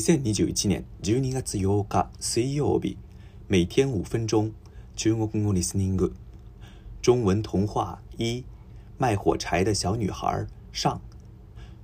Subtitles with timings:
[0.00, 2.96] 2021年12月8日水曜日
[3.46, 4.50] 每天5分钟
[4.96, 6.14] 中国語リスニング
[7.02, 8.42] 中文童話1
[8.96, 10.98] 卖火柴的小女孩上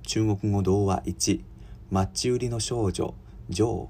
[0.01, 1.41] 中国語童話1
[1.91, 3.13] マッチ売りの少女
[3.47, 3.87] ジョー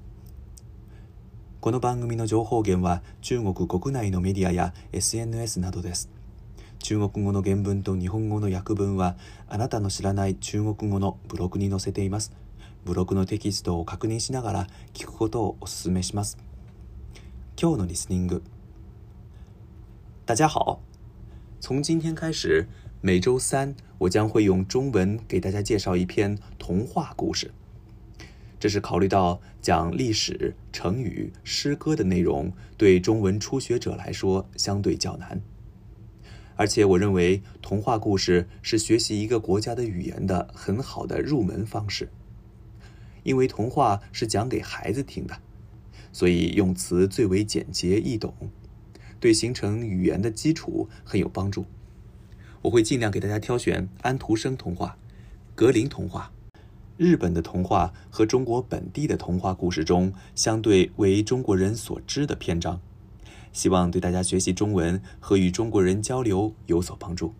[1.62, 6.10] この番組の情報源は中国国内のメディアや SNS などです
[6.80, 9.16] 中国語の原文と日本語の訳文は
[9.48, 12.34] あなたの知らない中国語のブログに載せています。
[12.82, 16.38] ブログのテキストを確認しながら聞くことをお勧めします。
[17.60, 18.42] 今日のリスニング。
[20.24, 20.80] 大家好，
[21.60, 22.66] 从今天开始，
[23.02, 27.50] 每周三我将会用中文给大家介绍一篇童话故事。
[28.58, 35.42] 这是考虑到讲历史、成语、诗歌的内容对中文初学者来说相对较难，
[36.56, 42.08] 而且我认为童话故事是学习一个国家的语言的很好的入门方式。
[43.22, 45.36] 因为童话是讲给孩子听的，
[46.12, 48.34] 所以用词最为简洁易懂，
[49.18, 51.66] 对形成语言的基础很有帮助。
[52.62, 54.96] 我会尽量给大家挑选安徒生童话、
[55.54, 56.30] 格林童话、
[56.96, 62.80] 日本的童话和中国本地的童话故事中相对为中国人所知的篇章，
[63.52, 67.34] 希望对大家学习中文和与中国人交流有所帮助。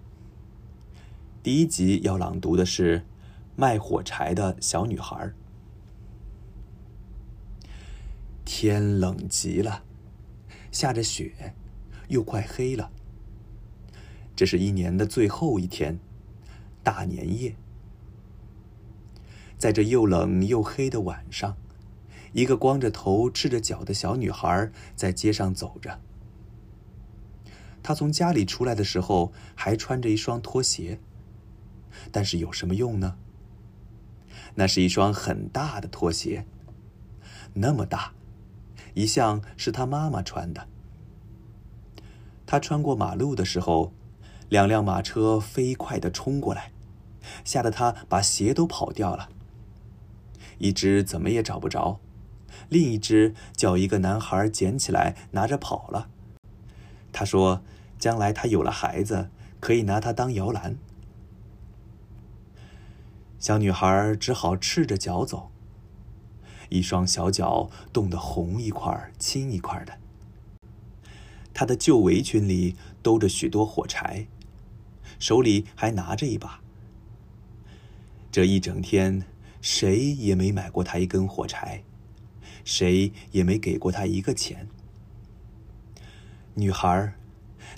[1.42, 2.98] 第一集要朗读的是
[3.56, 5.16] 《卖火柴的小女孩》。
[8.62, 9.84] 天冷极了，
[10.70, 11.54] 下着雪，
[12.08, 12.92] 又快黑了。
[14.36, 15.98] 这是一年的最后一天，
[16.82, 17.56] 大年夜。
[19.56, 21.56] 在这又冷又黑的晚上，
[22.34, 25.98] 一个光着头、赤着脚的小女孩在街上走着。
[27.82, 31.00] 她从家里出来的时候还穿着一双拖鞋，
[32.12, 33.16] 但是有什么用呢？
[34.56, 36.44] 那是一双很大的拖鞋，
[37.54, 38.12] 那么大。
[38.94, 40.66] 一向是他妈妈穿的。
[42.46, 43.92] 他穿过马路的时候，
[44.48, 46.72] 两辆马车飞快地冲过来，
[47.44, 49.28] 吓得他把鞋都跑掉了。
[50.58, 52.00] 一只怎么也找不着，
[52.68, 56.08] 另一只叫一个男孩捡起来拿着跑了。
[57.12, 57.62] 他说
[57.98, 59.30] ：“将来他有了孩子，
[59.60, 60.76] 可以拿它当摇篮。”
[63.38, 65.50] 小女孩只好赤着脚走。
[66.70, 69.94] 一双小脚冻得红一块青一块的，
[71.52, 74.26] 她的旧围裙里兜着许多火柴，
[75.18, 76.62] 手里还拿着一把。
[78.32, 79.24] 这一整天，
[79.60, 81.82] 谁也没买过她一根火柴，
[82.64, 84.68] 谁也没给过她一个钱。
[86.54, 87.14] 女孩，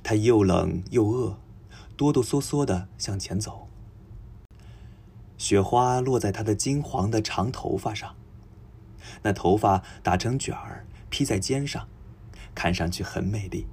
[0.03, 1.39] 她又冷又饿，
[1.97, 3.69] 哆哆嗦嗦的向前走。
[5.39, 8.17] 雪花落在她的金黄的长头发上。
[9.23, 11.87] 那头发打成卷儿披在肩上，
[12.55, 13.67] 看上去很美丽。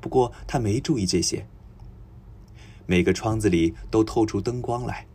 [0.00, 1.46] 不过他没注意这些。
[2.86, 5.06] 每个窗子里都透出灯光来，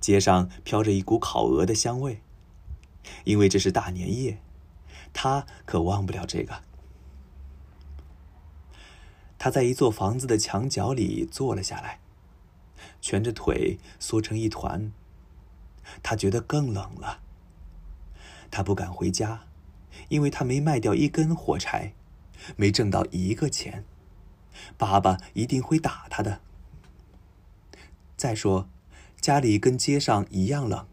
[0.00, 2.22] 街上飘着一股烤鹅的香味，
[3.24, 4.38] 因为这是大年夜，
[5.12, 6.62] 他可忘不了这个。
[9.38, 11.98] 他在一座房子的墙角里坐了下来，
[13.02, 14.92] 蜷着腿缩成一团，
[16.00, 17.23] 他觉得更冷了。
[18.54, 19.48] 他不敢回家，
[20.10, 21.92] 因为他没卖掉一根火柴，
[22.54, 23.84] 没挣到一个钱，
[24.78, 26.40] 爸爸一定会打他的。
[28.16, 28.68] 再说，
[29.20, 30.86] 家里跟街上一样冷，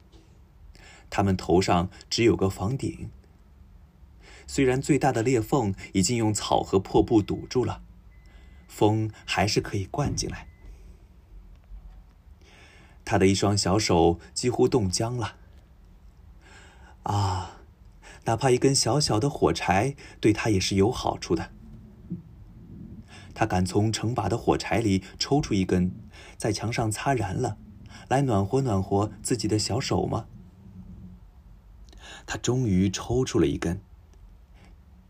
[1.12, 3.12] 他们头上只有个房顶，
[4.48, 7.84] 虽然最大的裂缝已经用草和破布堵住了，
[8.68, 10.48] 风还是可以灌进来。
[13.06, 15.38] 他的一双小手几乎冻僵了。
[17.04, 17.62] 啊，
[18.26, 21.50] 哪怕一根小小的火柴，对他也是有好处的。
[23.34, 25.92] 他敢从成把的火柴里抽出一根，
[26.38, 27.58] 在墙上擦燃了，
[28.08, 30.28] 来暖和暖和自己的小手吗？
[32.28, 33.82] 他终于抽出了一根，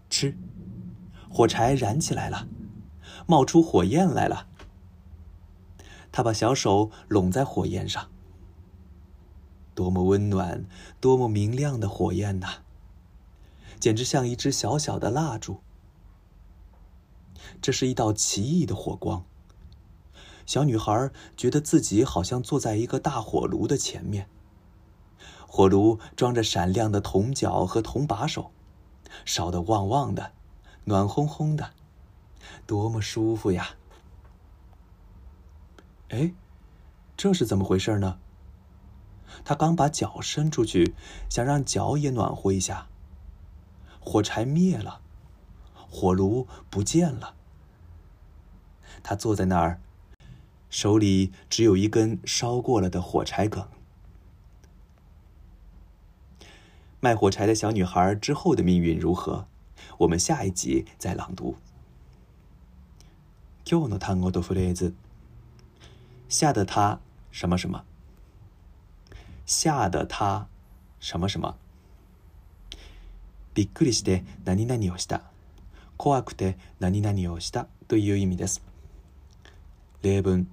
[0.09, 0.37] 吃，
[1.29, 2.47] 火柴燃起来了，
[3.27, 4.47] 冒出火焰来了。
[6.13, 8.07] 他把小手拢在火焰上。
[9.73, 10.65] 多么温暖、
[10.99, 12.59] 多么明亮的火焰呐！
[13.79, 15.59] 简直像一支小小的蜡烛。
[17.61, 19.23] 这是一道奇异的火光。
[20.45, 24.27] 小女孩觉得自己好像坐在一个大火炉的前面，
[25.47, 28.51] 火炉装着闪亮的铜脚和铜把手，
[29.23, 30.33] 烧得旺旺的，
[30.85, 31.71] 暖烘烘的，
[32.67, 33.75] 多么舒服呀！
[36.09, 36.33] 哎，
[37.15, 38.19] 这是怎么回事呢？
[39.43, 40.93] 他刚把脚伸出去，
[41.29, 42.87] 想让脚也暖和一下。
[43.99, 45.01] 火柴灭了，
[45.73, 47.35] 火炉不见了。
[49.03, 49.79] 他坐在那儿，
[50.69, 53.67] 手里只有一根烧过了的火柴梗。
[56.99, 59.47] 卖火柴的小女孩之后的命运如何？
[59.99, 61.55] 我们下一集再朗读。
[63.63, 64.21] 今日的单
[64.75, 64.93] 词
[66.27, 66.99] 吓得他
[67.31, 67.85] 什么什么。
[69.45, 70.47] 吓得他
[70.99, 71.55] 什么什么，
[73.55, 75.21] びっくりして、なにをした、
[75.97, 78.61] 怖くて、なにをした、という意味です。
[80.03, 80.45] 日本，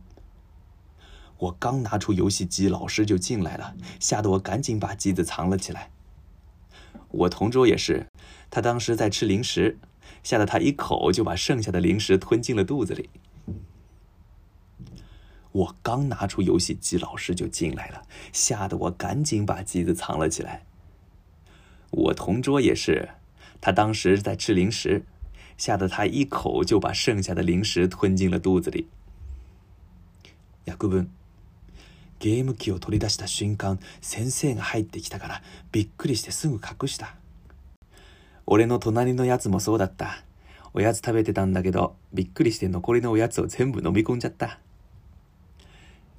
[1.39, 5.91] 我刚拿出游戏机，老师就进来了，吓得我赶紧把机子藏了起来。
[7.11, 8.07] 我同桌也是，
[8.51, 9.79] 他当时在吃零食，
[10.23, 13.11] 吓得他一口就把剩下的零食吞进了肚子里。
[15.53, 18.03] 我刚拿出游戏机，老师就进来了，
[18.33, 20.65] 吓得我赶紧把机子藏了起来。
[21.91, 23.11] 我同桌也是，
[23.61, 25.05] 他当时在吃零食，
[25.57, 28.89] 吓得他一口就把剩下的零食吞进了肚子里。
[30.67, 31.09] 亚古本，
[32.21, 35.43] ゲーム機を取り出した瞬間、先生が入ってきたから
[35.73, 37.15] びっくりしてすぐ隠した。
[38.45, 40.23] 俺の隣のやつもそうだった。
[40.75, 44.61] おやつ食べてたんだけど、びっくりして残りのおやつを全部飲み込んじゃった。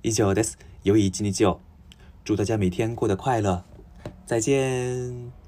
[0.02, 1.60] 一九 S，友谊经久。
[2.24, 3.64] 祝大家每天过得快乐，
[4.26, 5.39] 再见。